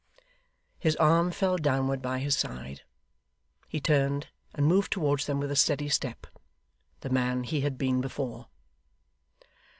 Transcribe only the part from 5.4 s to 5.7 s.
a